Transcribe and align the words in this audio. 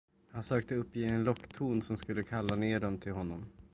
Han 0.31 0.43
sökte 0.43 0.75
uppge 0.75 1.05
en 1.05 1.23
lockton 1.23 1.81
som 1.81 1.97
skulle 1.97 2.23
kalla 2.23 2.55
ner 2.55 2.79
dem 2.79 2.97
till 2.97 3.11
honom. 3.11 3.45